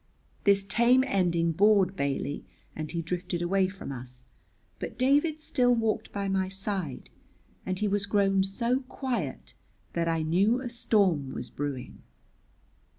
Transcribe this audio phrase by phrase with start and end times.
[0.45, 2.43] This tame ending bored Bailey,
[2.75, 4.25] and he drifted away from us,
[4.79, 7.11] but David still walked by my side,
[7.67, 9.53] and he was grown so quiet
[9.93, 12.01] that I knew a storm was brewing.